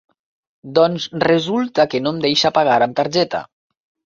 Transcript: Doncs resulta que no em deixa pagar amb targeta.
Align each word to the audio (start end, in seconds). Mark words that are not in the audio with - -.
Doncs 0.79 1.05
resulta 1.23 1.85
que 1.93 2.01
no 2.07 2.15
em 2.15 2.23
deixa 2.25 2.53
pagar 2.57 2.79
amb 2.89 2.97
targeta. 3.03 3.45